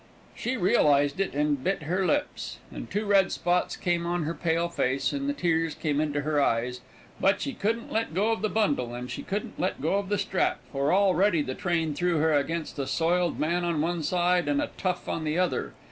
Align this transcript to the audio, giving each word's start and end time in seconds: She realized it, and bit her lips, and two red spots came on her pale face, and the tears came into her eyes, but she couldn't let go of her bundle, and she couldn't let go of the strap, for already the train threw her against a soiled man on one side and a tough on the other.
She 0.33 0.57
realized 0.57 1.19
it, 1.19 1.35
and 1.35 1.63
bit 1.63 1.83
her 1.83 2.03
lips, 2.07 2.57
and 2.71 2.89
two 2.89 3.05
red 3.05 3.31
spots 3.31 3.75
came 3.77 4.07
on 4.07 4.23
her 4.23 4.33
pale 4.33 4.67
face, 4.67 5.13
and 5.13 5.29
the 5.29 5.31
tears 5.33 5.75
came 5.75 6.01
into 6.01 6.21
her 6.21 6.41
eyes, 6.41 6.81
but 7.19 7.39
she 7.39 7.53
couldn't 7.53 7.91
let 7.91 8.15
go 8.15 8.31
of 8.31 8.41
her 8.41 8.49
bundle, 8.49 8.95
and 8.95 9.11
she 9.11 9.21
couldn't 9.21 9.59
let 9.59 9.79
go 9.79 9.99
of 9.99 10.09
the 10.09 10.17
strap, 10.17 10.59
for 10.71 10.91
already 10.91 11.43
the 11.43 11.53
train 11.53 11.93
threw 11.93 12.17
her 12.17 12.33
against 12.33 12.79
a 12.79 12.87
soiled 12.87 13.39
man 13.39 13.63
on 13.63 13.79
one 13.79 14.01
side 14.01 14.47
and 14.47 14.59
a 14.59 14.71
tough 14.75 15.07
on 15.07 15.23
the 15.23 15.37
other. 15.37 15.73